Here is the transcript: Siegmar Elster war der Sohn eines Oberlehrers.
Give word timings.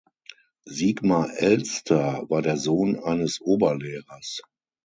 Siegmar 0.65 1.29
Elster 1.37 2.25
war 2.27 2.41
der 2.41 2.57
Sohn 2.57 2.97
eines 2.99 3.39
Oberlehrers. 3.39 4.41